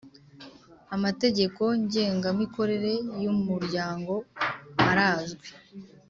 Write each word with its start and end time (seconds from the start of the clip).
amategeko 0.95 1.63
ngengamikorere 1.81 2.93
y 3.21 3.25
Umuryango 3.33 4.13
arazwi 4.89 5.49